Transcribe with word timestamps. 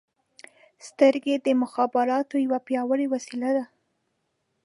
•سترګې 0.87 1.35
د 1.45 1.47
مخابراتو 1.61 2.35
یوه 2.45 2.59
پیاوړې 2.67 3.05
وسیله 3.13 3.49
ده. 3.57 3.65